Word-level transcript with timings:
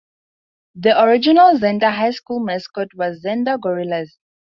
The 0.73 0.99
original 0.99 1.59
Zenda 1.59 1.91
High 1.91 2.09
School 2.09 2.39
mascot 2.39 2.87
was 2.95 3.21
Zenda 3.23 3.59
Gorillas. 3.61 4.17